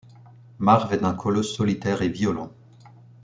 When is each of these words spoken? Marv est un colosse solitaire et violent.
Marv 0.57 0.91
est 0.93 1.03
un 1.03 1.13
colosse 1.13 1.55
solitaire 1.55 2.01
et 2.01 2.09
violent. 2.09 2.51